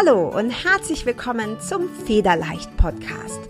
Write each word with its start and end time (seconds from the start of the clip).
Hallo 0.00 0.28
und 0.28 0.50
herzlich 0.50 1.06
willkommen 1.06 1.58
zum 1.60 1.88
Federleicht 2.06 2.76
Podcast. 2.76 3.40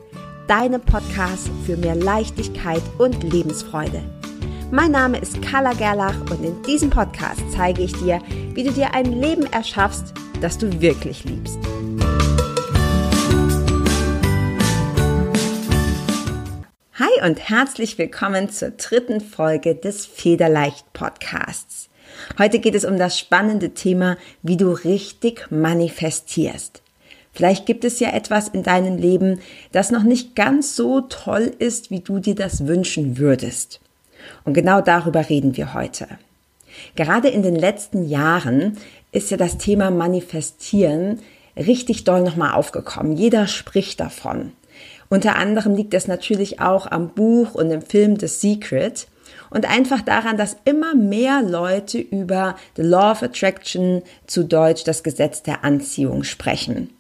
Deinem 0.47 0.81
Podcast 0.81 1.51
für 1.67 1.77
mehr 1.77 1.95
Leichtigkeit 1.95 2.81
und 2.97 3.23
Lebensfreude. 3.23 4.03
Mein 4.71 4.93
Name 4.93 5.19
ist 5.19 5.43
Carla 5.43 5.75
Gerlach 5.75 6.19
und 6.31 6.43
in 6.43 6.63
diesem 6.63 6.89
Podcast 6.89 7.43
zeige 7.51 7.83
ich 7.83 7.93
dir, 7.93 8.23
wie 8.55 8.63
du 8.63 8.73
dir 8.73 8.95
ein 8.95 9.21
Leben 9.21 9.45
erschaffst, 9.53 10.15
das 10.41 10.57
du 10.57 10.81
wirklich 10.81 11.25
liebst. 11.25 11.59
Hi 16.95 17.29
und 17.29 17.47
herzlich 17.51 17.99
willkommen 17.99 18.49
zur 18.49 18.71
dritten 18.71 19.21
Folge 19.21 19.75
des 19.75 20.07
Federleicht 20.07 20.95
Podcasts. 20.95 21.88
Heute 22.39 22.59
geht 22.59 22.75
es 22.75 22.85
um 22.85 22.99
das 22.99 23.19
spannende 23.19 23.71
Thema, 23.71 24.17
wie 24.43 24.57
du 24.57 24.71
richtig 24.71 25.51
manifestierst. 25.51 26.83
Vielleicht 27.33 27.67
gibt 27.67 27.85
es 27.85 28.01
ja 28.01 28.11
etwas 28.11 28.49
in 28.49 28.63
deinem 28.63 28.97
Leben, 28.97 29.41
das 29.73 29.91
noch 29.91 30.03
nicht 30.03 30.35
ganz 30.35 30.75
so 30.75 31.03
toll 31.03 31.53
ist, 31.59 31.91
wie 31.91 32.01
du 32.01 32.19
dir 32.19 32.35
das 32.35 32.67
wünschen 32.67 33.19
würdest. 33.19 33.81
Und 34.45 34.55
genau 34.55 34.81
darüber 34.81 35.29
reden 35.29 35.57
wir 35.57 35.75
heute. 35.75 36.09
Gerade 36.97 37.29
in 37.29 37.43
den 37.43 37.57
letzten 37.57 38.09
Jahren 38.09 38.77
ist 39.13 39.31
ja 39.31 39.37
das 39.37 39.59
Thema 39.59 39.91
Manifestieren 39.91 41.21
richtig 41.57 42.05
doll 42.05 42.23
nochmal 42.23 42.55
aufgekommen. 42.55 43.17
Jeder 43.17 43.47
spricht 43.47 44.01
davon. 44.01 44.53
Unter 45.09 45.37
anderem 45.37 45.75
liegt 45.75 45.95
es 45.95 46.07
natürlich 46.07 46.61
auch 46.61 46.87
am 46.91 47.11
Buch 47.11 47.55
und 47.55 47.71
im 47.71 47.83
Film 47.83 48.19
The 48.19 48.27
Secret 48.27 49.07
und 49.51 49.69
einfach 49.69 50.03
daran, 50.03 50.37
dass 50.37 50.57
immer 50.65 50.95
mehr 50.95 51.43
Leute 51.43 51.99
über 51.99 52.57
The 52.77 52.83
Law 52.83 53.13
of 53.13 53.23
Attraction, 53.23 54.03
zu 54.27 54.45
Deutsch 54.45 54.85
das 54.85 55.03
Gesetz 55.03 55.43
der 55.43 55.65
Anziehung 55.65 56.25
sprechen. 56.25 56.91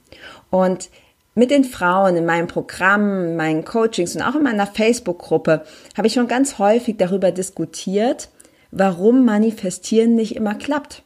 Und 0.50 0.90
mit 1.34 1.50
den 1.50 1.64
Frauen 1.64 2.16
in 2.16 2.26
meinem 2.26 2.48
Programm, 2.48 3.24
in 3.24 3.36
meinen 3.36 3.64
Coachings 3.64 4.16
und 4.16 4.22
auch 4.22 4.34
in 4.34 4.42
meiner 4.42 4.66
Facebook-Gruppe 4.66 5.64
habe 5.96 6.06
ich 6.08 6.14
schon 6.14 6.26
ganz 6.26 6.58
häufig 6.58 6.96
darüber 6.96 7.30
diskutiert, 7.30 8.28
warum 8.72 9.24
Manifestieren 9.24 10.14
nicht 10.14 10.34
immer 10.34 10.54
klappt. 10.54 11.04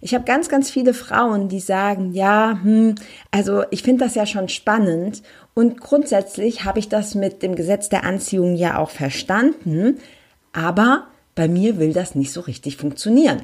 Ich 0.00 0.14
habe 0.14 0.24
ganz, 0.24 0.50
ganz 0.50 0.70
viele 0.70 0.92
Frauen, 0.92 1.48
die 1.48 1.60
sagen, 1.60 2.12
ja, 2.12 2.58
hm, 2.62 2.94
also 3.30 3.64
ich 3.70 3.82
finde 3.82 4.04
das 4.04 4.14
ja 4.14 4.26
schon 4.26 4.50
spannend 4.50 5.22
und 5.54 5.80
grundsätzlich 5.80 6.64
habe 6.64 6.78
ich 6.78 6.88
das 6.88 7.14
mit 7.14 7.42
dem 7.42 7.54
Gesetz 7.54 7.88
der 7.88 8.04
Anziehung 8.04 8.56
ja 8.56 8.78
auch 8.78 8.90
verstanden, 8.90 9.98
aber 10.54 11.08
bei 11.34 11.48
mir 11.48 11.78
will 11.78 11.92
das 11.92 12.14
nicht 12.14 12.32
so 12.32 12.40
richtig 12.40 12.78
funktionieren. 12.78 13.42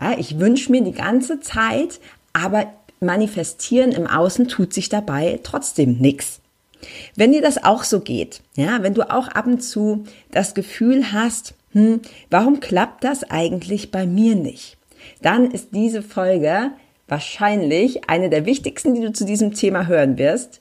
Ja, 0.00 0.16
ich 0.16 0.38
wünsche 0.38 0.70
mir 0.70 0.82
die 0.82 0.92
ganze 0.92 1.40
Zeit, 1.40 1.98
aber 2.32 2.72
manifestieren 3.00 3.90
im 3.90 4.06
Außen 4.06 4.46
tut 4.46 4.72
sich 4.72 4.88
dabei 4.88 5.40
trotzdem 5.42 5.98
nichts. 5.98 6.40
Wenn 7.16 7.32
dir 7.32 7.42
das 7.42 7.62
auch 7.62 7.84
so 7.84 8.00
geht, 8.00 8.42
ja, 8.56 8.82
wenn 8.82 8.94
du 8.94 9.10
auch 9.10 9.28
ab 9.28 9.46
und 9.46 9.62
zu 9.62 10.04
das 10.30 10.54
Gefühl 10.54 11.12
hast, 11.12 11.54
hm, 11.72 12.00
warum 12.30 12.60
klappt 12.60 13.04
das 13.04 13.24
eigentlich 13.24 13.90
bei 13.90 14.06
mir 14.06 14.34
nicht? 14.34 14.76
Dann 15.20 15.50
ist 15.50 15.68
diese 15.72 16.02
Folge 16.02 16.70
wahrscheinlich 17.08 18.08
eine 18.08 18.30
der 18.30 18.46
wichtigsten, 18.46 18.94
die 18.94 19.00
du 19.00 19.12
zu 19.12 19.24
diesem 19.24 19.54
Thema 19.54 19.86
hören 19.86 20.18
wirst, 20.18 20.60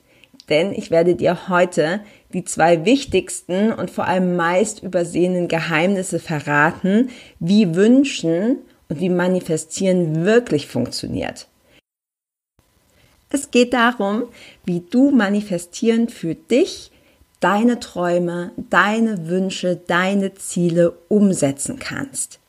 denn 0.52 0.74
ich 0.74 0.92
werde 0.92 1.16
dir 1.16 1.48
heute 1.48 2.02
die 2.34 2.44
zwei 2.44 2.86
wichtigsten 2.86 3.72
und 3.72 3.90
vor 3.90 4.06
allem 4.06 4.36
meist 4.36 4.84
übersehenen 4.84 5.48
Geheimnisse 5.48 6.20
verraten, 6.20 7.10
wie 7.40 7.74
Wünschen 7.74 8.58
und 8.90 9.00
wie 9.00 9.10
Manifestieren 9.10 10.26
wirklich 10.26 10.68
funktioniert. 10.68 11.48
Es 13.30 13.50
geht 13.50 13.74
darum, 13.74 14.26
wie 14.66 14.82
du 14.82 15.12
Manifestieren 15.12 16.10
für 16.10 16.36
dich, 16.36 16.92
deine 17.40 17.80
Träume, 17.80 18.52
deine 18.70 19.28
Wünsche, 19.28 19.78
deine 19.88 20.34
Ziele 20.36 20.92
umsetzen 21.08 21.80
kannst. 21.80 22.40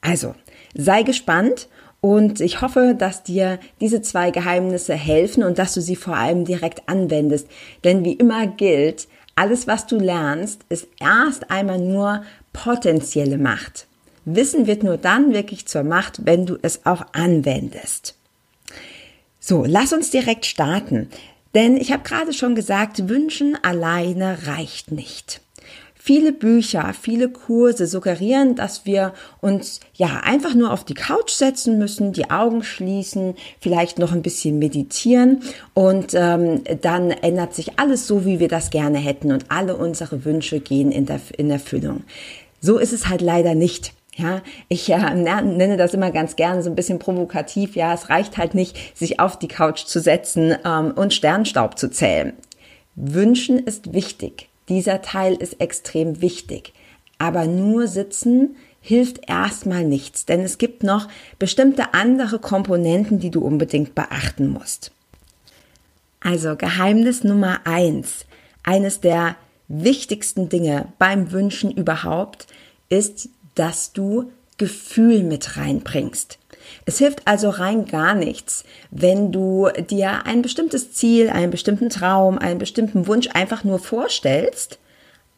Also, 0.00 0.34
sei 0.74 1.04
gespannt 1.04 1.68
und 2.02 2.40
ich 2.40 2.60
hoffe, 2.60 2.96
dass 2.98 3.22
dir 3.22 3.60
diese 3.80 4.02
zwei 4.02 4.32
Geheimnisse 4.32 4.94
helfen 4.94 5.44
und 5.44 5.58
dass 5.58 5.72
du 5.72 5.80
sie 5.80 5.94
vor 5.94 6.16
allem 6.16 6.44
direkt 6.44 6.88
anwendest. 6.88 7.46
Denn 7.84 8.04
wie 8.04 8.14
immer 8.14 8.48
gilt, 8.48 9.06
alles, 9.36 9.68
was 9.68 9.86
du 9.86 9.98
lernst, 9.98 10.62
ist 10.68 10.88
erst 10.98 11.52
einmal 11.52 11.78
nur 11.78 12.24
potenzielle 12.52 13.38
Macht. 13.38 13.86
Wissen 14.24 14.66
wird 14.66 14.82
nur 14.82 14.96
dann 14.96 15.32
wirklich 15.32 15.66
zur 15.66 15.84
Macht, 15.84 16.26
wenn 16.26 16.44
du 16.44 16.58
es 16.60 16.84
auch 16.86 17.06
anwendest. 17.12 18.16
So, 19.38 19.64
lass 19.64 19.92
uns 19.92 20.10
direkt 20.10 20.44
starten. 20.44 21.08
Denn 21.54 21.76
ich 21.76 21.92
habe 21.92 22.02
gerade 22.02 22.32
schon 22.32 22.56
gesagt, 22.56 23.08
wünschen 23.08 23.56
alleine 23.62 24.48
reicht 24.48 24.90
nicht. 24.90 25.40
Viele 26.04 26.32
Bücher, 26.32 26.92
viele 27.00 27.28
Kurse 27.28 27.86
suggerieren, 27.86 28.56
dass 28.56 28.86
wir 28.86 29.12
uns 29.40 29.78
ja 29.94 30.22
einfach 30.24 30.52
nur 30.52 30.72
auf 30.72 30.82
die 30.82 30.94
Couch 30.94 31.30
setzen 31.30 31.78
müssen, 31.78 32.12
die 32.12 32.28
Augen 32.28 32.64
schließen, 32.64 33.36
vielleicht 33.60 34.00
noch 34.00 34.10
ein 34.10 34.22
bisschen 34.22 34.58
meditieren 34.58 35.44
und 35.74 36.12
ähm, 36.14 36.64
dann 36.80 37.12
ändert 37.12 37.54
sich 37.54 37.78
alles 37.78 38.08
so, 38.08 38.24
wie 38.24 38.40
wir 38.40 38.48
das 38.48 38.70
gerne 38.70 38.98
hätten 38.98 39.30
und 39.30 39.44
alle 39.52 39.76
unsere 39.76 40.24
Wünsche 40.24 40.58
gehen 40.58 40.90
in, 40.90 41.06
der, 41.06 41.20
in 41.36 41.48
Erfüllung. 41.52 42.02
So 42.60 42.78
ist 42.78 42.92
es 42.92 43.08
halt 43.08 43.20
leider 43.20 43.54
nicht. 43.54 43.92
Ja, 44.16 44.42
ich 44.66 44.90
äh, 44.90 45.14
nenne 45.14 45.76
das 45.76 45.94
immer 45.94 46.10
ganz 46.10 46.34
gerne 46.34 46.64
so 46.64 46.70
ein 46.70 46.74
bisschen 46.74 46.98
provokativ. 46.98 47.76
Ja, 47.76 47.94
es 47.94 48.10
reicht 48.10 48.38
halt 48.38 48.56
nicht, 48.56 48.76
sich 48.98 49.20
auf 49.20 49.38
die 49.38 49.46
Couch 49.46 49.84
zu 49.84 50.00
setzen 50.00 50.56
ähm, 50.64 50.94
und 50.96 51.14
Sternstaub 51.14 51.78
zu 51.78 51.92
zählen. 51.92 52.32
Wünschen 52.96 53.60
ist 53.60 53.92
wichtig. 53.92 54.48
Dieser 54.68 55.02
Teil 55.02 55.34
ist 55.34 55.60
extrem 55.60 56.20
wichtig. 56.20 56.72
Aber 57.18 57.46
nur 57.46 57.86
sitzen 57.86 58.56
hilft 58.80 59.28
erstmal 59.28 59.84
nichts, 59.84 60.26
denn 60.26 60.40
es 60.40 60.58
gibt 60.58 60.82
noch 60.82 61.08
bestimmte 61.38 61.94
andere 61.94 62.40
Komponenten, 62.40 63.20
die 63.20 63.30
du 63.30 63.40
unbedingt 63.40 63.94
beachten 63.94 64.48
musst. 64.48 64.90
Also 66.20 66.56
Geheimnis 66.56 67.22
Nummer 67.24 67.60
eins, 67.64 68.26
eines 68.64 69.00
der 69.00 69.36
wichtigsten 69.68 70.48
Dinge 70.48 70.92
beim 70.98 71.30
Wünschen 71.32 71.70
überhaupt, 71.70 72.46
ist, 72.88 73.28
dass 73.54 73.92
du 73.92 74.30
Gefühl 74.58 75.22
mit 75.22 75.56
reinbringst. 75.56 76.38
Es 76.84 76.98
hilft 76.98 77.26
also 77.26 77.50
rein 77.50 77.86
gar 77.86 78.14
nichts, 78.14 78.64
wenn 78.90 79.32
du 79.32 79.68
dir 79.90 80.26
ein 80.26 80.42
bestimmtes 80.42 80.92
Ziel, 80.92 81.30
einen 81.30 81.50
bestimmten 81.50 81.90
Traum, 81.90 82.38
einen 82.38 82.58
bestimmten 82.58 83.06
Wunsch 83.06 83.28
einfach 83.32 83.64
nur 83.64 83.78
vorstellst, 83.78 84.78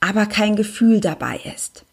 aber 0.00 0.26
kein 0.26 0.56
Gefühl 0.56 1.00
dabei 1.00 1.40
ist. 1.54 1.84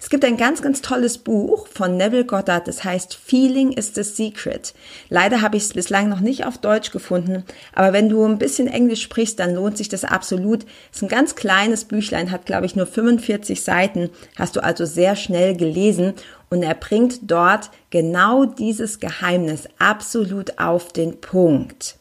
Es 0.00 0.08
gibt 0.08 0.24
ein 0.24 0.36
ganz, 0.36 0.62
ganz 0.62 0.82
tolles 0.82 1.18
Buch 1.18 1.68
von 1.68 1.96
Neville 1.96 2.24
Goddard, 2.24 2.68
das 2.68 2.84
heißt 2.84 3.14
Feeling 3.14 3.72
is 3.72 3.94
the 3.94 4.02
Secret. 4.02 4.74
Leider 5.08 5.40
habe 5.40 5.56
ich 5.56 5.64
es 5.64 5.72
bislang 5.72 6.08
noch 6.08 6.20
nicht 6.20 6.44
auf 6.44 6.58
Deutsch 6.58 6.90
gefunden, 6.90 7.44
aber 7.74 7.92
wenn 7.92 8.08
du 8.08 8.24
ein 8.24 8.38
bisschen 8.38 8.68
Englisch 8.68 9.02
sprichst, 9.02 9.38
dann 9.38 9.54
lohnt 9.54 9.76
sich 9.76 9.88
das 9.88 10.04
absolut. 10.04 10.64
Es 10.90 10.98
ist 10.98 11.02
ein 11.02 11.08
ganz 11.08 11.36
kleines 11.36 11.84
Büchlein, 11.84 12.30
hat 12.30 12.46
glaube 12.46 12.66
ich 12.66 12.76
nur 12.76 12.86
45 12.86 13.62
Seiten, 13.62 14.10
hast 14.36 14.56
du 14.56 14.62
also 14.62 14.84
sehr 14.84 15.16
schnell 15.16 15.56
gelesen 15.56 16.14
und 16.50 16.62
er 16.62 16.74
bringt 16.74 17.30
dort 17.30 17.70
genau 17.90 18.44
dieses 18.44 19.00
Geheimnis 19.00 19.68
absolut 19.78 20.58
auf 20.58 20.92
den 20.92 21.20
Punkt. 21.20 21.96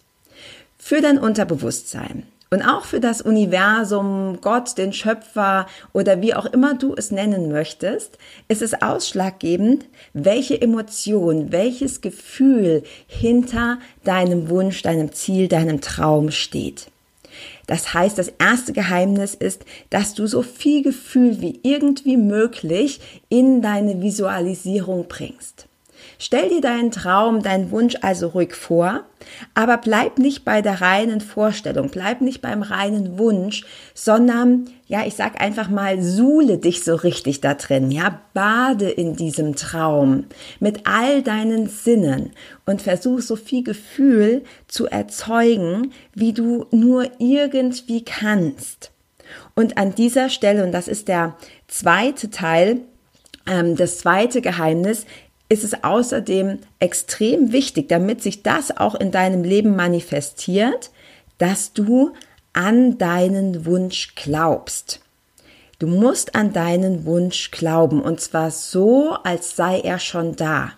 Für 0.78 1.02
dein 1.02 1.18
Unterbewusstsein 1.18 2.24
und 2.50 2.62
auch 2.62 2.86
für 2.86 3.02
das 3.02 3.22
Universum, 3.22 4.40
Gott, 4.42 4.78
den 4.78 4.94
Schöpfer 4.94 5.68
oder 5.92 6.22
wie 6.22 6.34
auch 6.34 6.46
immer 6.46 6.76
du 6.76 6.94
es 6.96 7.12
nennen 7.12 7.52
möchtest, 7.52 8.18
ist 8.48 8.62
es 8.62 8.82
ausschlaggebend, 8.82 9.86
welche 10.14 10.62
Emotion, 10.62 11.52
welches 11.52 12.00
Gefühl 12.00 12.84
hinter 13.06 13.80
deinem 14.06 14.50
Wunsch, 14.50 14.82
deinem 14.82 15.12
Ziel, 15.12 15.50
deinem 15.50 15.82
Traum 15.82 16.32
steht. 16.32 16.88
Das 17.68 17.94
heißt, 17.94 18.18
das 18.18 18.32
erste 18.40 18.74
Geheimnis 18.74 19.34
ist, 19.36 19.66
dass 19.90 20.14
du 20.14 20.26
so 20.26 20.42
viel 20.42 20.82
Gefühl 20.82 21.42
wie 21.42 21.60
irgendwie 21.64 22.18
möglich 22.18 23.00
in 23.30 23.62
deine 23.62 24.02
Visualisierung 24.02 25.08
bringst. 25.08 25.67
Stell 26.20 26.50
dir 26.50 26.62
deinen 26.62 26.90
Traum, 26.90 27.44
deinen 27.44 27.70
Wunsch 27.70 27.96
also 28.02 28.28
ruhig 28.30 28.56
vor, 28.56 29.02
aber 29.54 29.78
bleib 29.78 30.18
nicht 30.18 30.46
bei 30.46 30.64
der 30.64 30.82
reinen 30.82 31.22
Vorstellung, 31.22 31.90
bleib 31.90 32.22
nicht 32.22 32.42
beim 32.42 32.64
reinen 32.64 33.20
Wunsch, 33.20 33.66
sondern, 33.94 34.68
ja, 34.88 35.06
ich 35.06 35.14
sag 35.14 35.40
einfach 35.40 35.70
mal, 35.70 36.02
suhle 36.02 36.58
dich 36.58 36.84
so 36.84 36.96
richtig 36.96 37.42
da 37.42 37.54
drin, 37.54 37.92
ja, 37.92 38.20
bade 38.34 38.90
in 38.90 39.16
diesem 39.16 39.56
Traum 39.56 40.26
mit 40.60 40.88
all 40.88 41.22
deinen 41.22 41.68
Sinnen 41.68 42.32
und 42.66 42.82
versuch 42.82 43.22
so 43.22 43.36
viel 43.36 43.64
Gefühl 43.64 44.44
zu 44.68 44.88
erzeugen, 44.88 45.92
wie 46.16 46.34
du 46.34 46.66
nur 46.72 47.12
irgendwie 47.20 48.04
kannst. 48.04 48.92
Und 49.56 49.78
an 49.78 49.94
dieser 49.94 50.30
Stelle, 50.30 50.64
und 50.64 50.72
das 50.72 50.88
ist 50.88 51.08
der 51.08 51.36
zweite 51.68 52.30
Teil, 52.32 52.82
ähm, 53.46 53.76
das 53.76 54.00
zweite 54.00 54.42
Geheimnis, 54.42 55.06
ist 55.50 55.64
es 55.64 55.84
außerdem 55.84 56.60
extrem 56.80 57.52
wichtig, 57.52 57.90
damit 57.90 58.22
sich 58.22 58.44
das 58.44 58.76
auch 58.76 58.96
in 58.96 59.12
deinem 59.12 59.44
Leben 59.44 59.76
manifestiert, 59.76 60.92
dass 61.38 61.74
du 61.74 62.14
an 62.54 62.98
deinen 62.98 63.66
Wunsch 63.66 64.16
glaubst. 64.16 65.02
Du 65.80 65.88
musst 65.88 66.36
an 66.36 66.54
deinen 66.54 67.06
Wunsch 67.06 67.52
glauben 67.52 68.02
und 68.02 68.20
zwar 68.20 68.52
so, 68.52 69.16
als 69.24 69.56
sei 69.56 69.80
er 69.80 70.00
schon 70.00 70.36
da. 70.36 70.72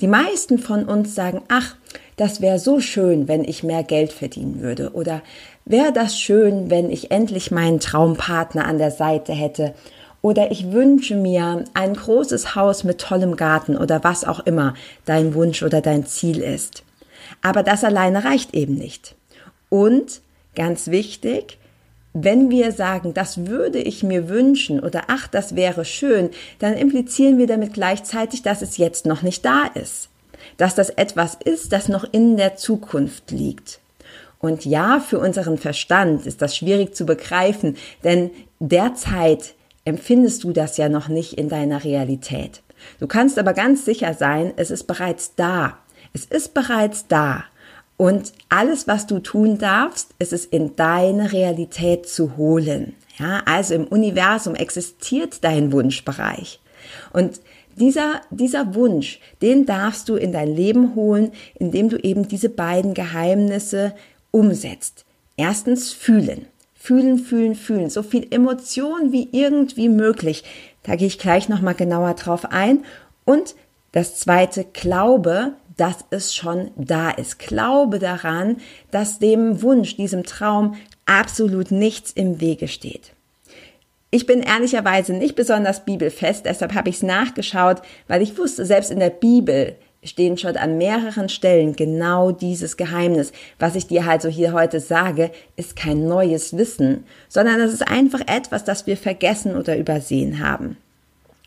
Die 0.00 0.06
meisten 0.06 0.58
von 0.58 0.84
uns 0.86 1.14
sagen, 1.14 1.42
ach, 1.48 1.76
das 2.16 2.40
wäre 2.40 2.58
so 2.58 2.80
schön, 2.80 3.28
wenn 3.28 3.44
ich 3.44 3.62
mehr 3.62 3.82
Geld 3.82 4.12
verdienen 4.12 4.60
würde 4.60 4.92
oder 4.92 5.22
wäre 5.64 5.92
das 5.92 6.18
schön, 6.18 6.70
wenn 6.70 6.90
ich 6.90 7.10
endlich 7.10 7.50
meinen 7.50 7.80
Traumpartner 7.80 8.64
an 8.66 8.78
der 8.78 8.90
Seite 8.90 9.32
hätte 9.32 9.74
oder 10.22 10.52
ich 10.52 10.70
wünsche 10.72 11.16
mir 11.16 11.64
ein 11.74 11.94
großes 11.94 12.54
Haus 12.54 12.84
mit 12.84 13.00
tollem 13.00 13.36
Garten 13.36 13.76
oder 13.76 14.02
was 14.04 14.24
auch 14.24 14.40
immer 14.40 14.74
dein 15.04 15.34
Wunsch 15.34 15.62
oder 15.62 15.80
dein 15.80 16.06
Ziel 16.06 16.38
ist. 16.40 16.84
Aber 17.42 17.62
das 17.62 17.84
alleine 17.84 18.24
reicht 18.24 18.54
eben 18.54 18.74
nicht. 18.74 19.16
Und 19.68 20.20
ganz 20.54 20.88
wichtig, 20.88 21.58
wenn 22.14 22.50
wir 22.50 22.72
sagen, 22.72 23.14
das 23.14 23.46
würde 23.46 23.78
ich 23.78 24.02
mir 24.02 24.28
wünschen 24.28 24.80
oder 24.80 25.04
ach, 25.08 25.26
das 25.26 25.56
wäre 25.56 25.84
schön, 25.84 26.30
dann 26.58 26.74
implizieren 26.74 27.38
wir 27.38 27.46
damit 27.46 27.74
gleichzeitig, 27.74 28.42
dass 28.42 28.62
es 28.62 28.76
jetzt 28.76 29.06
noch 29.06 29.22
nicht 29.22 29.44
da 29.44 29.64
ist. 29.74 30.08
Dass 30.56 30.74
das 30.74 30.90
etwas 30.90 31.36
ist, 31.42 31.72
das 31.72 31.88
noch 31.88 32.04
in 32.12 32.36
der 32.36 32.56
Zukunft 32.56 33.30
liegt. 33.30 33.80
Und 34.38 34.64
ja, 34.64 35.00
für 35.00 35.20
unseren 35.20 35.56
Verstand 35.56 36.26
ist 36.26 36.42
das 36.42 36.56
schwierig 36.56 36.94
zu 36.94 37.06
begreifen, 37.06 37.76
denn 38.04 38.30
derzeit 38.58 39.54
empfindest 39.84 40.44
du 40.44 40.52
das 40.52 40.76
ja 40.76 40.88
noch 40.88 41.08
nicht 41.08 41.34
in 41.34 41.48
deiner 41.48 41.84
Realität. 41.84 42.62
Du 43.00 43.06
kannst 43.06 43.38
aber 43.38 43.52
ganz 43.52 43.84
sicher 43.84 44.14
sein, 44.14 44.52
es 44.56 44.70
ist 44.70 44.84
bereits 44.84 45.34
da. 45.34 45.78
Es 46.12 46.24
ist 46.24 46.54
bereits 46.54 47.06
da. 47.06 47.44
Und 47.96 48.32
alles, 48.48 48.88
was 48.88 49.06
du 49.06 49.20
tun 49.20 49.58
darfst, 49.58 50.14
ist 50.18 50.32
es 50.32 50.44
in 50.44 50.74
deine 50.76 51.32
Realität 51.32 52.08
zu 52.08 52.36
holen. 52.36 52.94
Ja, 53.18 53.42
also 53.44 53.74
im 53.74 53.86
Universum 53.86 54.54
existiert 54.54 55.44
dein 55.44 55.72
Wunschbereich. 55.72 56.60
Und 57.12 57.40
dieser, 57.76 58.20
dieser 58.30 58.74
Wunsch, 58.74 59.20
den 59.40 59.66
darfst 59.66 60.08
du 60.08 60.16
in 60.16 60.32
dein 60.32 60.54
Leben 60.54 60.94
holen, 60.94 61.32
indem 61.54 61.88
du 61.88 61.96
eben 61.96 62.28
diese 62.28 62.48
beiden 62.48 62.94
Geheimnisse 62.94 63.94
umsetzt. 64.30 65.04
Erstens 65.36 65.92
fühlen. 65.92 66.46
Fühlen, 66.84 67.20
fühlen, 67.20 67.54
fühlen. 67.54 67.90
So 67.90 68.02
viel 68.02 68.26
Emotion 68.32 69.12
wie 69.12 69.28
irgendwie 69.30 69.88
möglich. 69.88 70.42
Da 70.82 70.96
gehe 70.96 71.06
ich 71.06 71.20
gleich 71.20 71.48
nochmal 71.48 71.74
genauer 71.74 72.14
drauf 72.14 72.46
ein. 72.50 72.84
Und 73.24 73.54
das 73.92 74.16
zweite, 74.16 74.64
Glaube, 74.64 75.52
dass 75.76 75.98
es 76.10 76.34
schon 76.34 76.72
da 76.74 77.10
ist. 77.10 77.38
Glaube 77.38 78.00
daran, 78.00 78.56
dass 78.90 79.20
dem 79.20 79.62
Wunsch, 79.62 79.94
diesem 79.94 80.24
Traum 80.24 80.74
absolut 81.06 81.70
nichts 81.70 82.10
im 82.10 82.40
Wege 82.40 82.66
steht. 82.66 83.12
Ich 84.10 84.26
bin 84.26 84.40
ehrlicherweise 84.40 85.12
nicht 85.12 85.36
besonders 85.36 85.84
bibelfest, 85.84 86.46
deshalb 86.46 86.74
habe 86.74 86.88
ich 86.88 86.96
es 86.96 87.02
nachgeschaut, 87.04 87.80
weil 88.08 88.22
ich 88.22 88.36
wusste, 88.36 88.66
selbst 88.66 88.90
in 88.90 88.98
der 88.98 89.10
Bibel 89.10 89.76
stehen 90.04 90.36
schon 90.36 90.56
an 90.56 90.78
mehreren 90.78 91.28
Stellen 91.28 91.76
genau 91.76 92.32
dieses 92.32 92.76
Geheimnis. 92.76 93.32
Was 93.58 93.76
ich 93.76 93.86
dir 93.86 94.06
also 94.06 94.28
hier 94.28 94.52
heute 94.52 94.80
sage, 94.80 95.30
ist 95.56 95.76
kein 95.76 96.06
neues 96.06 96.56
Wissen, 96.56 97.04
sondern 97.28 97.60
es 97.60 97.72
ist 97.72 97.86
einfach 97.86 98.20
etwas, 98.26 98.64
das 98.64 98.86
wir 98.86 98.96
vergessen 98.96 99.56
oder 99.56 99.76
übersehen 99.76 100.46
haben. 100.46 100.76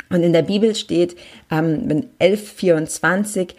Und 0.10 0.24
in 0.24 0.34
der 0.34 0.44
Bibel 0.44 0.76
steht 0.76 1.18
ähm, 1.52 1.90
in 1.90 2.10
1124, 2.20 3.56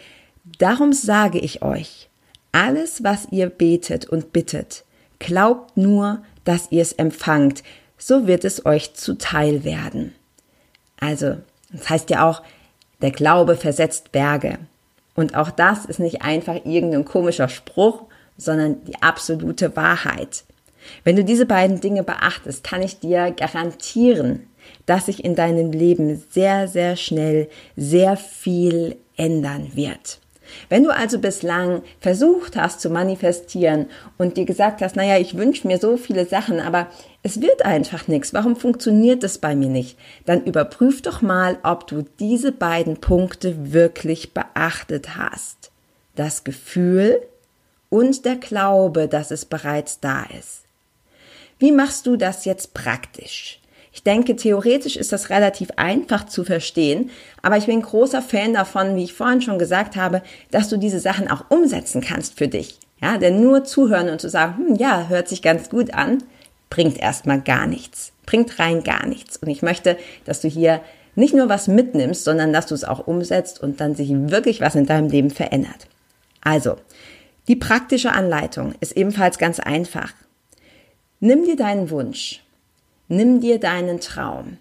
Darum 0.59 0.93
sage 0.93 1.39
ich 1.39 1.61
euch, 1.61 2.09
alles, 2.51 3.03
was 3.03 3.27
ihr 3.31 3.49
betet 3.49 4.05
und 4.05 4.31
bittet, 4.31 4.85
glaubt 5.19 5.75
nur, 5.75 6.23
dass 6.45 6.71
ihr 6.71 6.81
es 6.81 6.93
empfangt, 6.93 7.63
so 7.97 8.27
wird 8.27 8.45
es 8.45 8.65
euch 8.65 8.93
zuteil 8.93 9.63
werden. 9.63 10.15
Also, 10.99 11.37
das 11.71 11.89
heißt 11.89 12.09
ja 12.09 12.27
auch, 12.27 12.41
der 13.01 13.11
Glaube 13.11 13.57
versetzt 13.57 14.11
Berge. 14.11 14.57
Und 15.17 15.35
auch 15.35 15.49
das 15.49 15.85
ist 15.85 15.99
nicht 15.99 16.21
einfach 16.21 16.53
irgendein 16.63 17.03
komischer 17.03 17.49
Spruch, 17.49 18.03
sondern 18.37 18.85
die 18.85 19.01
absolute 19.01 19.75
Wahrheit. 19.75 20.43
Wenn 21.03 21.15
du 21.15 21.23
diese 21.23 21.47
beiden 21.47 21.81
Dinge 21.81 22.03
beachtest, 22.03 22.63
kann 22.63 22.83
ich 22.83 22.99
dir 22.99 23.31
garantieren, 23.31 24.47
dass 24.85 25.07
sich 25.07 25.25
in 25.25 25.35
deinem 25.35 25.71
Leben 25.71 26.23
sehr, 26.29 26.67
sehr 26.67 26.95
schnell 26.95 27.49
sehr 27.75 28.15
viel 28.15 28.97
ändern 29.15 29.71
wird. 29.73 30.19
Wenn 30.69 30.83
du 30.83 30.89
also 30.89 31.19
bislang 31.19 31.81
versucht 31.99 32.55
hast 32.55 32.81
zu 32.81 32.89
manifestieren 32.89 33.87
und 34.17 34.37
dir 34.37 34.45
gesagt 34.45 34.81
hast, 34.81 34.95
naja, 34.95 35.17
ich 35.17 35.37
wünsche 35.37 35.67
mir 35.67 35.77
so 35.77 35.97
viele 35.97 36.25
Sachen, 36.25 36.59
aber 36.59 36.87
es 37.23 37.41
wird 37.41 37.65
einfach 37.65 38.07
nichts, 38.07 38.33
warum 38.33 38.55
funktioniert 38.55 39.23
es 39.23 39.37
bei 39.37 39.55
mir 39.55 39.69
nicht? 39.69 39.97
Dann 40.25 40.43
überprüf 40.43 41.01
doch 41.01 41.21
mal, 41.21 41.57
ob 41.63 41.87
du 41.87 42.05
diese 42.19 42.51
beiden 42.51 42.97
Punkte 42.97 43.73
wirklich 43.73 44.33
beachtet 44.33 45.17
hast. 45.17 45.71
Das 46.15 46.43
Gefühl 46.43 47.21
und 47.89 48.25
der 48.25 48.35
Glaube, 48.35 49.07
dass 49.07 49.31
es 49.31 49.45
bereits 49.45 49.99
da 49.99 50.23
ist. 50.37 50.63
Wie 51.59 51.71
machst 51.71 52.05
du 52.05 52.17
das 52.17 52.45
jetzt 52.45 52.73
praktisch? 52.73 53.59
Ich 53.97 54.03
denke, 54.03 54.35
theoretisch 54.35 54.95
ist 54.95 55.11
das 55.11 55.31
relativ 55.31 55.69
einfach 55.75 56.27
zu 56.27 56.43
verstehen, 56.43 57.09
aber 57.41 57.57
ich 57.57 57.65
bin 57.65 57.81
großer 57.81 58.21
Fan 58.21 58.53
davon, 58.53 58.95
wie 58.95 59.03
ich 59.03 59.13
vorhin 59.13 59.41
schon 59.41 59.57
gesagt 59.57 59.95
habe, 59.95 60.21
dass 60.51 60.69
du 60.69 60.77
diese 60.77 60.99
Sachen 60.99 61.27
auch 61.31 61.45
umsetzen 61.49 61.99
kannst 61.99 62.37
für 62.37 62.47
dich. 62.47 62.77
Ja, 63.01 63.17
denn 63.17 63.41
nur 63.41 63.63
zuhören 63.63 64.09
und 64.09 64.21
zu 64.21 64.29
sagen, 64.29 64.57
hm, 64.57 64.75
ja, 64.75 65.07
hört 65.07 65.27
sich 65.27 65.41
ganz 65.41 65.71
gut 65.71 65.95
an, 65.95 66.19
bringt 66.69 66.99
erstmal 66.99 67.41
gar 67.41 67.65
nichts. 67.65 68.11
Bringt 68.27 68.59
rein 68.59 68.83
gar 68.83 69.07
nichts. 69.07 69.37
Und 69.37 69.47
ich 69.47 69.63
möchte, 69.63 69.97
dass 70.25 70.41
du 70.41 70.47
hier 70.47 70.81
nicht 71.15 71.33
nur 71.33 71.49
was 71.49 71.67
mitnimmst, 71.67 72.23
sondern 72.23 72.53
dass 72.53 72.67
du 72.67 72.75
es 72.75 72.83
auch 72.83 73.07
umsetzt 73.07 73.63
und 73.63 73.81
dann 73.81 73.95
sich 73.95 74.11
wirklich 74.13 74.61
was 74.61 74.75
in 74.75 74.85
deinem 74.85 75.09
Leben 75.09 75.31
verändert. 75.31 75.87
Also, 76.41 76.75
die 77.47 77.55
praktische 77.55 78.11
Anleitung 78.11 78.75
ist 78.79 78.95
ebenfalls 78.95 79.39
ganz 79.39 79.59
einfach. 79.59 80.13
Nimm 81.19 81.45
dir 81.45 81.55
deinen 81.55 81.89
Wunsch 81.89 82.43
Nimm 83.07 83.39
dir 83.39 83.59
deinen 83.59 83.99
Traum. 83.99 84.57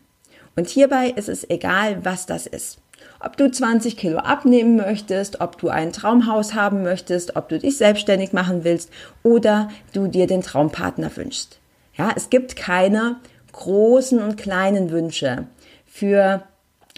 Und 0.55 0.69
hierbei 0.69 1.11
ist 1.11 1.29
es 1.29 1.49
egal, 1.49 2.05
was 2.05 2.27
das 2.27 2.47
ist. 2.47 2.79
Ob 3.21 3.37
du 3.37 3.51
20 3.51 3.97
Kilo 3.97 4.19
abnehmen 4.19 4.77
möchtest, 4.77 5.41
ob 5.41 5.59
du 5.59 5.69
ein 5.69 5.93
Traumhaus 5.93 6.55
haben 6.55 6.83
möchtest, 6.83 7.37
ob 7.37 7.49
du 7.49 7.59
dich 7.59 7.77
selbstständig 7.77 8.33
machen 8.33 8.65
willst 8.65 8.91
oder 9.23 9.69
du 9.93 10.07
dir 10.07 10.27
den 10.27 10.43
Traumpartner 10.43 11.15
wünschst. 11.17 11.59
Ja, 11.95 12.13
es 12.15 12.31
gibt 12.31 12.57
keine 12.57 13.17
großen 13.53 14.21
und 14.21 14.37
kleinen 14.37 14.91
Wünsche. 14.91 15.47
Für 15.87 16.43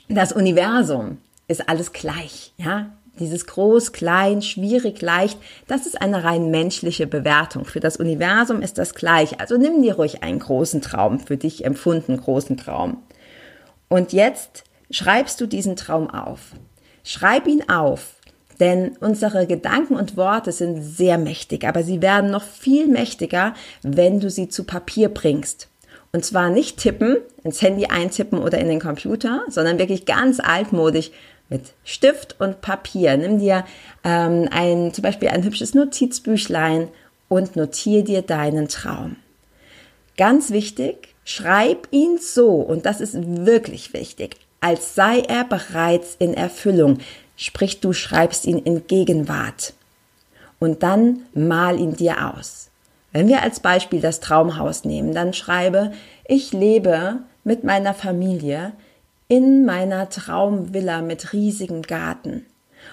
das 0.09 0.33
Universum 0.33 1.19
ist 1.47 1.69
alles 1.69 1.93
gleich. 1.93 2.53
Ja, 2.57 2.91
dieses 3.19 3.47
groß, 3.47 3.93
klein, 3.93 4.43
schwierig, 4.43 5.03
leicht, 5.03 5.39
das 5.67 5.87
ist 5.87 6.01
eine 6.01 6.25
rein 6.25 6.51
menschliche 6.51 7.07
Bewertung. 7.07 7.65
Für 7.65 7.81
das 7.81 7.97
Universum 7.97 8.63
ist 8.63 8.79
das 8.79 8.95
gleich. 8.95 9.41
Also 9.41 9.57
nimm 9.57 9.83
dir 9.83 9.97
ruhig 9.97 10.23
einen 10.23 10.39
großen 10.39 10.81
Traum, 10.81 11.21
für 11.21 11.37
dich 11.37 11.65
empfunden 11.65 12.17
großen 12.17 12.57
Traum. 12.57 13.03
Und 13.89 14.13
jetzt 14.13 14.65
schreibst 14.91 15.41
du 15.41 15.47
diesen 15.47 15.77
Traum 15.77 16.11
auf. 16.11 16.53
Schreib 17.05 17.47
ihn 17.47 17.69
auf, 17.69 18.15
denn 18.61 18.97
unsere 19.01 19.47
Gedanken 19.47 19.95
und 19.95 20.17
Worte 20.17 20.53
sind 20.53 20.83
sehr 20.83 21.19
mächtig, 21.19 21.67
aber 21.67 21.83
sie 21.83 22.03
werden 22.03 22.31
noch 22.31 22.43
viel 22.43 22.89
mächtiger, 22.89 23.55
wenn 23.83 24.21
du 24.21 24.31
sie 24.31 24.49
zu 24.49 24.65
Papier 24.65 25.09
bringst. 25.09 25.69
Und 26.13 26.25
zwar 26.25 26.51
nicht 26.51 26.79
tippen, 26.79 27.19
ins 27.45 27.61
Handy 27.63 27.87
eintippen 27.87 28.39
oder 28.39 28.59
in 28.59 28.69
den 28.69 28.81
Computer, 28.81 29.43
sondern 29.49 29.79
wirklich 29.79 30.07
ganz 30.07 30.41
altmodisch 30.41 31.11
mit 31.49 31.73
Stift 31.85 32.37
und 32.39 32.61
Papier. 32.61 33.17
Nimm 33.17 33.39
dir 33.39 33.65
ähm, 34.05 34.49
ein, 34.51 34.93
zum 34.93 35.03
Beispiel 35.03 35.29
ein 35.29 35.45
hübsches 35.45 35.75
Notizbüchlein 35.75 36.89
und 37.29 37.57
notier 37.57 38.05
dir 38.05 38.23
deinen 38.23 38.69
Traum. 38.69 39.17
Ganz 40.17 40.51
wichtig, 40.51 41.15
schreib 41.25 41.89
ihn 41.91 42.19
so, 42.19 42.57
und 42.57 42.87
das 42.87 43.01
ist 43.01 43.15
wirklich 43.47 43.93
wichtig, 43.93 44.37
als 44.61 44.95
sei 44.95 45.21
er 45.21 45.45
bereits 45.45 46.17
in 46.19 46.35
Erfüllung. 46.35 46.99
Sprich, 47.37 47.81
du 47.81 47.93
schreibst 47.93 48.45
ihn 48.47 48.59
in 48.59 48.87
Gegenwart. 48.87 49.75
Und 50.59 50.83
dann 50.83 51.21
mal 51.35 51.79
ihn 51.79 51.95
dir 51.95 52.35
aus. 52.35 52.71
Wenn 53.13 53.29
wir 53.29 53.43
als 53.43 53.61
Beispiel 53.61 54.01
das 54.01 54.19
Traumhaus 54.19 54.85
nehmen, 54.85 55.15
dann 55.15 55.33
schreibe, 55.33 55.93
ich 56.27 56.53
lebe 56.53 57.19
mit 57.45 57.63
meiner 57.63 57.95
Familie 57.95 58.73
in 59.29 59.65
meiner 59.65 60.09
Traumvilla 60.09 61.03
mit 61.03 61.33
riesigem 61.33 61.83
Garten. 61.83 62.47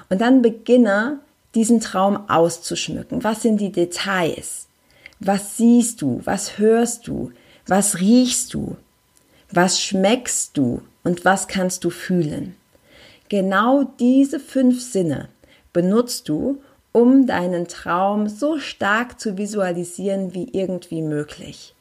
Und 0.10 0.22
dann 0.22 0.42
beginne, 0.42 1.20
diesen 1.56 1.80
Traum 1.80 2.30
auszuschmücken. 2.30 3.24
Was 3.24 3.42
sind 3.42 3.62
die 3.62 3.72
Details? 3.72 4.68
Was 5.20 5.58
siehst 5.58 6.01
du? 6.01 6.22
Was 6.25 6.58
hörst 6.58 7.08
du? 7.08 7.32
Was 7.65 8.00
riechst 8.00 8.54
du? 8.54 8.75
Was 9.51 9.82
schmeckst 9.82 10.58
du? 10.58 10.82
Und 11.04 11.24
was 11.24 11.48
kannst 11.48 11.84
du 11.84 11.89
fühlen? 11.89 12.56
Genau 13.30 13.86
diese 14.00 14.39
fünf 14.39 14.82
Sinne 14.82 15.30
benutzt 15.72 16.30
du, 16.30 16.62
um 16.92 17.27
deinen 17.27 17.68
Traum 17.68 18.27
so 18.27 18.60
stark 18.60 19.20
zu 19.20 19.38
visualisieren 19.38 20.34
wie 20.34 20.50
irgendwie 20.51 21.01
möglich. 21.01 21.74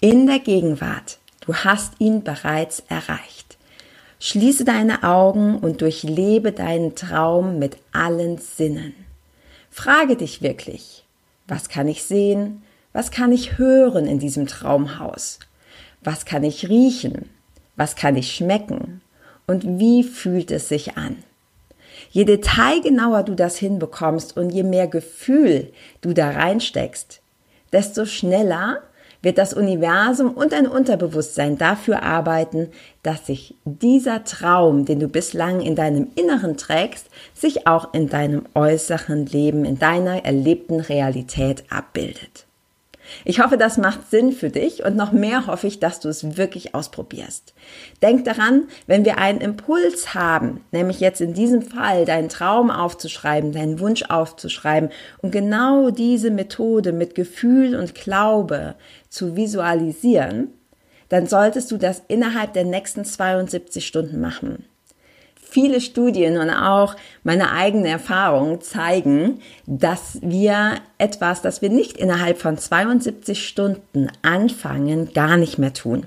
In 0.00 0.26
der 0.26 0.38
Gegenwart, 0.38 1.18
du 1.40 1.54
hast 1.54 1.94
ihn 1.98 2.22
bereits 2.22 2.82
erreicht. 2.88 3.47
Schließe 4.20 4.64
deine 4.64 5.04
Augen 5.04 5.58
und 5.58 5.80
durchlebe 5.80 6.52
deinen 6.52 6.96
Traum 6.96 7.58
mit 7.58 7.76
allen 7.92 8.38
Sinnen. 8.38 8.94
Frage 9.70 10.16
dich 10.16 10.42
wirklich, 10.42 11.04
was 11.46 11.68
kann 11.68 11.86
ich 11.86 12.02
sehen, 12.02 12.62
was 12.92 13.12
kann 13.12 13.30
ich 13.30 13.58
hören 13.58 14.06
in 14.06 14.18
diesem 14.18 14.48
Traumhaus, 14.48 15.38
was 16.02 16.24
kann 16.24 16.42
ich 16.42 16.68
riechen, 16.68 17.30
was 17.76 17.94
kann 17.94 18.16
ich 18.16 18.34
schmecken 18.34 19.02
und 19.46 19.78
wie 19.78 20.02
fühlt 20.02 20.50
es 20.50 20.68
sich 20.68 20.96
an. 20.96 21.22
Je 22.10 22.24
detailgenauer 22.24 23.22
du 23.22 23.34
das 23.34 23.56
hinbekommst 23.56 24.36
und 24.36 24.50
je 24.50 24.64
mehr 24.64 24.88
Gefühl 24.88 25.72
du 26.00 26.12
da 26.12 26.30
reinsteckst, 26.30 27.20
desto 27.72 28.04
schneller 28.04 28.82
wird 29.22 29.38
das 29.38 29.54
Universum 29.54 30.32
und 30.32 30.52
dein 30.52 30.66
Unterbewusstsein 30.66 31.58
dafür 31.58 32.02
arbeiten, 32.02 32.68
dass 33.02 33.26
sich 33.26 33.54
dieser 33.64 34.24
Traum, 34.24 34.84
den 34.84 35.00
du 35.00 35.08
bislang 35.08 35.60
in 35.60 35.76
deinem 35.76 36.08
Inneren 36.14 36.56
trägst, 36.56 37.06
sich 37.34 37.66
auch 37.66 37.94
in 37.94 38.08
deinem 38.08 38.46
äußeren 38.54 39.26
Leben, 39.26 39.64
in 39.64 39.78
deiner 39.78 40.24
erlebten 40.24 40.80
Realität 40.80 41.64
abbildet. 41.70 42.47
Ich 43.24 43.40
hoffe, 43.40 43.56
das 43.56 43.78
macht 43.78 44.10
Sinn 44.10 44.32
für 44.32 44.50
dich 44.50 44.84
und 44.84 44.96
noch 44.96 45.12
mehr 45.12 45.46
hoffe 45.46 45.66
ich, 45.66 45.80
dass 45.80 46.00
du 46.00 46.08
es 46.08 46.36
wirklich 46.36 46.74
ausprobierst. 46.74 47.54
Denk 48.02 48.24
daran, 48.24 48.68
wenn 48.86 49.04
wir 49.04 49.18
einen 49.18 49.40
Impuls 49.40 50.14
haben, 50.14 50.60
nämlich 50.72 51.00
jetzt 51.00 51.20
in 51.20 51.34
diesem 51.34 51.62
Fall 51.62 52.04
deinen 52.04 52.28
Traum 52.28 52.70
aufzuschreiben, 52.70 53.52
deinen 53.52 53.80
Wunsch 53.80 54.04
aufzuschreiben 54.04 54.90
und 55.22 55.30
genau 55.30 55.90
diese 55.90 56.30
Methode 56.30 56.92
mit 56.92 57.14
Gefühl 57.14 57.76
und 57.76 57.94
Glaube 57.94 58.74
zu 59.08 59.36
visualisieren, 59.36 60.52
dann 61.08 61.26
solltest 61.26 61.70
du 61.70 61.78
das 61.78 62.02
innerhalb 62.08 62.52
der 62.52 62.64
nächsten 62.64 63.04
72 63.04 63.86
Stunden 63.86 64.20
machen. 64.20 64.64
Viele 65.50 65.80
Studien 65.80 66.36
und 66.36 66.50
auch 66.50 66.94
meine 67.22 67.52
eigene 67.52 67.88
Erfahrung 67.88 68.60
zeigen, 68.60 69.40
dass 69.66 70.18
wir 70.20 70.74
etwas, 70.98 71.40
das 71.40 71.62
wir 71.62 71.70
nicht 71.70 71.96
innerhalb 71.96 72.38
von 72.38 72.58
72 72.58 73.48
Stunden 73.48 74.08
anfangen, 74.20 75.12
gar 75.14 75.38
nicht 75.38 75.58
mehr 75.58 75.72
tun. 75.72 76.06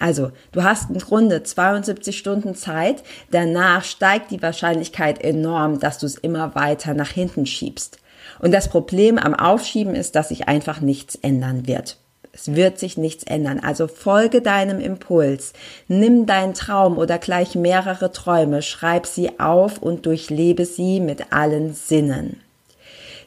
Also, 0.00 0.32
du 0.50 0.64
hast 0.64 0.90
im 0.90 0.98
Grunde 0.98 1.44
72 1.44 2.18
Stunden 2.18 2.56
Zeit, 2.56 3.04
danach 3.30 3.84
steigt 3.84 4.32
die 4.32 4.42
Wahrscheinlichkeit 4.42 5.22
enorm, 5.22 5.78
dass 5.78 5.98
du 5.98 6.06
es 6.06 6.16
immer 6.16 6.56
weiter 6.56 6.92
nach 6.92 7.10
hinten 7.10 7.46
schiebst. 7.46 7.98
Und 8.40 8.52
das 8.52 8.68
Problem 8.68 9.16
am 9.16 9.34
Aufschieben 9.34 9.94
ist, 9.94 10.16
dass 10.16 10.28
sich 10.28 10.48
einfach 10.48 10.80
nichts 10.80 11.14
ändern 11.14 11.68
wird. 11.68 11.98
Es 12.36 12.54
wird 12.54 12.78
sich 12.78 12.98
nichts 12.98 13.24
ändern. 13.24 13.60
Also 13.60 13.86
folge 13.86 14.42
deinem 14.42 14.78
Impuls. 14.78 15.54
Nimm 15.88 16.26
deinen 16.26 16.52
Traum 16.52 16.98
oder 16.98 17.18
gleich 17.18 17.54
mehrere 17.54 18.12
Träume, 18.12 18.60
schreib 18.60 19.06
sie 19.06 19.40
auf 19.40 19.78
und 19.78 20.04
durchlebe 20.04 20.66
sie 20.66 21.00
mit 21.00 21.32
allen 21.32 21.72
Sinnen. 21.72 22.40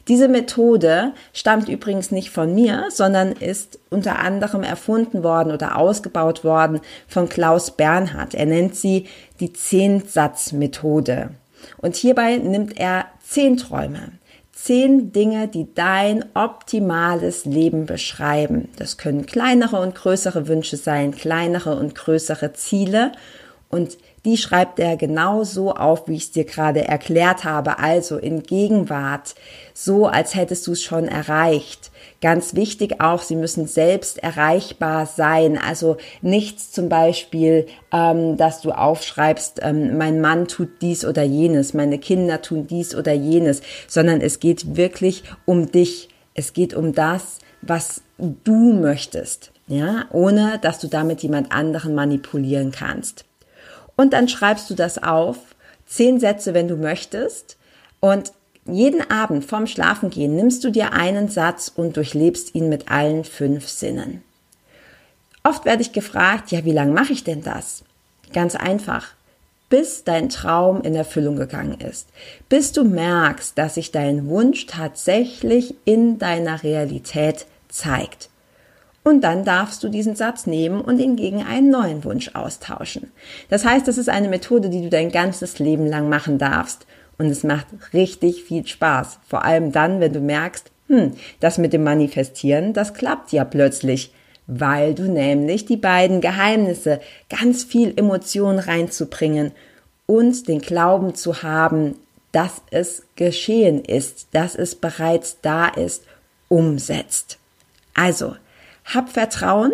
Diese 0.06 0.28
Methode 0.28 1.12
stammt 1.32 1.68
übrigens 1.68 2.10
nicht 2.12 2.30
von 2.30 2.54
mir, 2.54 2.86
sondern 2.90 3.32
ist 3.32 3.80
unter 3.90 4.20
anderem 4.20 4.62
erfunden 4.62 5.24
worden 5.24 5.52
oder 5.52 5.76
ausgebaut 5.76 6.44
worden 6.44 6.80
von 7.08 7.28
Klaus 7.28 7.72
Bernhard. 7.72 8.34
Er 8.34 8.46
nennt 8.46 8.76
sie 8.76 9.06
die 9.40 9.52
Zehnsatz-Methode. 9.52 11.30
Und 11.78 11.96
hierbei 11.96 12.36
nimmt 12.38 12.78
er 12.78 13.06
zehn 13.22 13.56
Träume 13.56 14.12
zehn 14.62 15.12
Dinge, 15.12 15.48
die 15.48 15.72
dein 15.74 16.24
optimales 16.34 17.46
Leben 17.46 17.86
beschreiben. 17.86 18.68
Das 18.76 18.98
können 18.98 19.24
kleinere 19.24 19.80
und 19.80 19.94
größere 19.94 20.48
Wünsche 20.48 20.76
sein, 20.76 21.12
kleinere 21.12 21.76
und 21.76 21.94
größere 21.94 22.52
Ziele. 22.52 23.12
Und 23.70 23.96
die 24.24 24.36
schreibt 24.36 24.78
er 24.78 24.96
genau 24.96 25.44
so 25.44 25.72
auf, 25.72 26.06
wie 26.06 26.16
ich 26.16 26.24
es 26.24 26.30
dir 26.32 26.44
gerade 26.44 26.86
erklärt 26.86 27.44
habe, 27.44 27.78
also 27.78 28.18
in 28.18 28.42
Gegenwart, 28.42 29.34
so 29.72 30.06
als 30.06 30.34
hättest 30.34 30.66
du 30.66 30.72
es 30.72 30.82
schon 30.82 31.08
erreicht. 31.08 31.90
Ganz 32.20 32.54
wichtig 32.54 33.00
auch, 33.00 33.22
sie 33.22 33.36
müssen 33.36 33.66
selbst 33.66 34.22
erreichbar 34.22 35.06
sein. 35.06 35.58
Also 35.58 35.96
nichts 36.20 36.70
zum 36.70 36.90
Beispiel, 36.90 37.66
ähm, 37.92 38.36
dass 38.36 38.60
du 38.60 38.72
aufschreibst, 38.72 39.60
ähm, 39.62 39.96
mein 39.96 40.20
Mann 40.20 40.46
tut 40.46 40.82
dies 40.82 41.06
oder 41.06 41.22
jenes, 41.22 41.72
meine 41.72 41.98
Kinder 41.98 42.42
tun 42.42 42.66
dies 42.66 42.94
oder 42.94 43.12
jenes, 43.12 43.62
sondern 43.88 44.20
es 44.20 44.38
geht 44.38 44.76
wirklich 44.76 45.24
um 45.46 45.72
dich. 45.72 46.10
Es 46.34 46.52
geht 46.52 46.74
um 46.74 46.94
das, 46.94 47.38
was 47.62 48.02
du 48.18 48.74
möchtest, 48.74 49.50
ja, 49.66 50.04
ohne 50.12 50.58
dass 50.60 50.78
du 50.78 50.88
damit 50.88 51.22
jemand 51.22 51.52
anderen 51.52 51.94
manipulieren 51.94 52.70
kannst. 52.70 53.24
Und 54.00 54.14
dann 54.14 54.28
schreibst 54.28 54.70
du 54.70 54.74
das 54.74 54.96
auf, 54.96 55.36
zehn 55.86 56.20
Sätze, 56.20 56.54
wenn 56.54 56.68
du 56.68 56.76
möchtest, 56.76 57.58
und 58.00 58.32
jeden 58.64 59.10
Abend 59.10 59.44
vorm 59.44 59.66
Schlafengehen 59.66 60.34
nimmst 60.34 60.64
du 60.64 60.70
dir 60.70 60.94
einen 60.94 61.28
Satz 61.28 61.70
und 61.76 61.98
durchlebst 61.98 62.54
ihn 62.54 62.70
mit 62.70 62.90
allen 62.90 63.24
fünf 63.24 63.68
Sinnen. 63.68 64.22
Oft 65.42 65.66
werde 65.66 65.82
ich 65.82 65.92
gefragt, 65.92 66.50
ja, 66.50 66.64
wie 66.64 66.72
lange 66.72 66.92
mache 66.92 67.12
ich 67.12 67.24
denn 67.24 67.42
das? 67.42 67.84
Ganz 68.32 68.56
einfach, 68.56 69.08
bis 69.68 70.02
dein 70.02 70.30
Traum 70.30 70.80
in 70.80 70.94
Erfüllung 70.94 71.36
gegangen 71.36 71.78
ist, 71.78 72.08
bis 72.48 72.72
du 72.72 72.84
merkst, 72.84 73.58
dass 73.58 73.74
sich 73.74 73.92
dein 73.92 74.28
Wunsch 74.28 74.64
tatsächlich 74.64 75.74
in 75.84 76.18
deiner 76.18 76.62
Realität 76.62 77.44
zeigt. 77.68 78.29
Und 79.02 79.22
dann 79.22 79.44
darfst 79.44 79.82
du 79.82 79.88
diesen 79.88 80.14
Satz 80.14 80.46
nehmen 80.46 80.80
und 80.80 80.98
ihn 80.98 81.16
gegen 81.16 81.42
einen 81.42 81.70
neuen 81.70 82.04
Wunsch 82.04 82.34
austauschen. 82.34 83.10
Das 83.48 83.64
heißt, 83.64 83.88
das 83.88 83.96
ist 83.96 84.10
eine 84.10 84.28
Methode, 84.28 84.68
die 84.68 84.82
du 84.82 84.90
dein 84.90 85.10
ganzes 85.10 85.58
Leben 85.58 85.86
lang 85.86 86.08
machen 86.08 86.38
darfst 86.38 86.86
und 87.20 87.26
es 87.26 87.44
macht 87.44 87.66
richtig 87.92 88.44
viel 88.44 88.66
Spaß. 88.66 89.18
Vor 89.26 89.44
allem 89.44 89.72
dann, 89.72 90.00
wenn 90.00 90.12
du 90.12 90.20
merkst, 90.20 90.70
hm, 90.88 91.12
das 91.38 91.58
mit 91.58 91.72
dem 91.72 91.84
Manifestieren, 91.84 92.72
das 92.72 92.94
klappt 92.94 93.32
ja 93.32 93.44
plötzlich, 93.44 94.12
weil 94.46 94.94
du 94.94 95.02
nämlich 95.02 95.66
die 95.66 95.76
beiden 95.76 96.20
Geheimnisse, 96.20 97.00
ganz 97.28 97.62
viel 97.62 97.92
Emotion 97.96 98.58
reinzubringen 98.58 99.52
und 100.06 100.48
den 100.48 100.60
Glauben 100.60 101.14
zu 101.14 101.42
haben, 101.42 101.94
dass 102.32 102.62
es 102.70 103.02
geschehen 103.16 103.84
ist, 103.84 104.28
dass 104.32 104.54
es 104.54 104.74
bereits 104.74 105.38
da 105.42 105.68
ist, 105.68 106.04
umsetzt. 106.48 107.38
Also, 107.94 108.34
hab 108.84 109.10
Vertrauen, 109.10 109.72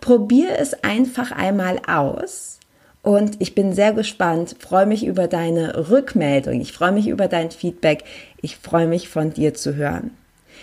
probier 0.00 0.58
es 0.58 0.74
einfach 0.84 1.32
einmal 1.32 1.80
aus 1.86 2.58
und 3.04 3.36
ich 3.38 3.54
bin 3.54 3.74
sehr 3.74 3.92
gespannt, 3.92 4.56
freue 4.58 4.86
mich 4.86 5.04
über 5.04 5.28
deine 5.28 5.90
Rückmeldung, 5.90 6.60
ich 6.60 6.72
freue 6.72 6.92
mich 6.92 7.06
über 7.06 7.28
dein 7.28 7.50
Feedback, 7.50 8.02
ich 8.40 8.56
freue 8.56 8.86
mich 8.86 9.10
von 9.10 9.30
dir 9.30 9.52
zu 9.52 9.76
hören. 9.76 10.12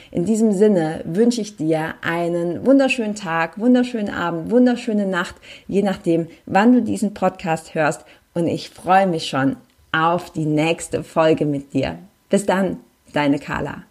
In 0.10 0.26
diesem 0.26 0.52
Sinne 0.52 1.02
wünsche 1.06 1.40
ich 1.40 1.56
dir 1.56 1.94
einen 2.02 2.66
wunderschönen 2.66 3.14
Tag, 3.14 3.60
wunderschönen 3.60 4.10
Abend, 4.10 4.50
wunderschöne 4.50 5.06
Nacht, 5.06 5.36
je 5.68 5.84
nachdem, 5.84 6.28
wann 6.48 6.74
du 6.74 6.82
diesen 6.82 7.14
Podcast 7.14 7.76
hörst. 7.76 8.06
Und 8.34 8.48
ich 8.48 8.72
freue 8.72 9.08
mich 9.08 9.28
schon 9.28 9.56
auf 9.92 10.32
die 10.32 10.46
nächste 10.46 11.04
Folge 11.04 11.46
mit 11.46 11.74
dir. 11.74 12.00
Bis 12.30 12.46
dann, 12.46 12.78
deine 13.14 13.38
Carla. 13.38 13.84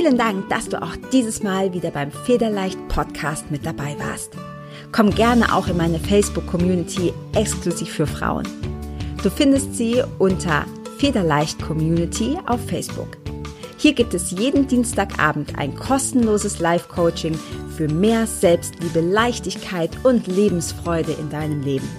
Vielen 0.00 0.16
Dank, 0.16 0.48
dass 0.48 0.66
du 0.66 0.80
auch 0.80 0.96
dieses 1.12 1.42
Mal 1.42 1.74
wieder 1.74 1.90
beim 1.90 2.10
Federleicht 2.10 2.78
Podcast 2.88 3.50
mit 3.50 3.66
dabei 3.66 3.96
warst. 3.98 4.32
Komm 4.92 5.10
gerne 5.10 5.54
auch 5.54 5.68
in 5.68 5.76
meine 5.76 5.98
Facebook-Community 5.98 7.12
exklusiv 7.34 7.90
für 7.90 8.06
Frauen. 8.06 8.48
Du 9.22 9.28
findest 9.28 9.74
sie 9.74 10.02
unter 10.18 10.64
Federleicht 10.96 11.60
Community 11.60 12.38
auf 12.46 12.64
Facebook. 12.66 13.18
Hier 13.76 13.92
gibt 13.92 14.14
es 14.14 14.30
jeden 14.30 14.66
Dienstagabend 14.66 15.58
ein 15.58 15.76
kostenloses 15.76 16.60
Live-Coaching 16.60 17.38
für 17.76 17.88
mehr 17.88 18.26
Selbstliebe, 18.26 19.02
Leichtigkeit 19.02 19.90
und 20.02 20.26
Lebensfreude 20.26 21.12
in 21.12 21.28
deinem 21.28 21.60
Leben. 21.60 21.90